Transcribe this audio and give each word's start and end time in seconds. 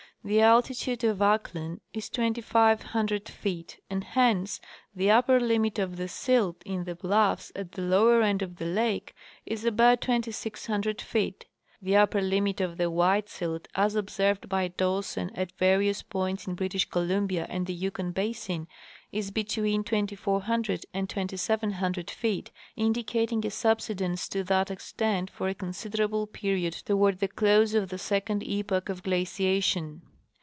The 0.23 0.41
altitude 0.41 1.03
of 1.03 1.17
Ahklen 1.17 1.79
is 1.93 2.07
2,500 2.11 3.27
feet, 3.27 3.79
and 3.89 4.03
hence 4.03 4.61
the 4.93 5.09
upper 5.09 5.39
limit 5.39 5.79
of 5.79 5.97
the 5.97 6.07
silt 6.07 6.61
in 6.63 6.83
the 6.83 6.93
bluffs 6.93 7.51
at 7.55 7.71
the 7.71 7.81
lower 7.81 8.21
end 8.21 8.43
of 8.43 8.57
the 8.57 8.65
lake 8.67 9.15
is 9.47 9.65
about 9.65 9.99
2,600 10.01 11.01
feet. 11.01 11.47
The 11.81 11.95
upper 11.95 12.21
limit 12.21 12.61
of 12.61 12.77
the 12.77 12.91
white 12.91 13.29
silt, 13.29 13.67
as 13.73 13.95
observed 13.95 14.47
by 14.47 14.67
Dawson 14.67 15.31
at 15.33 15.57
various 15.57 16.03
points 16.03 16.45
in 16.45 16.53
British 16.53 16.87
Columbia 16.87 17.47
and 17.49 17.65
the 17.65 17.73
Yukon 17.73 18.11
basin, 18.11 18.67
is 19.11 19.31
between 19.31 19.83
2,400 19.83 20.85
and 20.93 21.09
2,700 21.09 22.11
feet, 22.11 22.51
indicating 22.75 23.43
a 23.43 23.49
subsidence 23.49 24.27
to 24.27 24.43
that 24.43 24.69
extent 24.69 25.31
for 25.31 25.47
a 25.47 25.55
considerable 25.55 26.27
period 26.27 26.73
toward 26.73 27.21
the 27.21 27.27
close 27.27 27.73
of 27.73 27.89
the 27.89 27.97
second 27.97 28.43
epoch 28.43 28.87
of 28.87 29.01
giaciation. 29.01 30.01